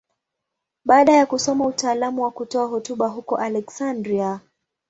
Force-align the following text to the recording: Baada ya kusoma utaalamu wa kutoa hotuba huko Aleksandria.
Baada 0.85 1.13
ya 1.13 1.25
kusoma 1.25 1.65
utaalamu 1.67 2.21
wa 2.21 2.31
kutoa 2.31 2.67
hotuba 2.67 3.07
huko 3.07 3.35
Aleksandria. 3.37 4.39